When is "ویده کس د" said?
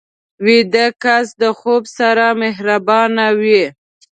0.45-1.43